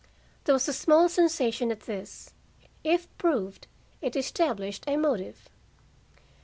[0.45, 2.33] There was a small sensation at this.
[2.83, 3.67] If proved,
[4.01, 5.47] it established a motive.